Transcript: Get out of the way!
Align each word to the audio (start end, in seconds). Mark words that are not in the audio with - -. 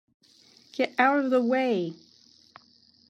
Get 0.71 0.95
out 0.97 1.19
of 1.19 1.29
the 1.29 1.43
way! 1.43 1.93